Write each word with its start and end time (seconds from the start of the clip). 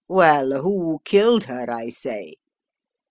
Well, 0.07 0.63
who 0.63 0.99
killed 1.05 1.43
her, 1.43 1.69
I 1.69 1.89
say? 1.91 2.37